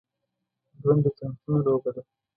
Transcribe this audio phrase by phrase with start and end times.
[0.81, 2.01] ژوند د چانسونو لوبه ده.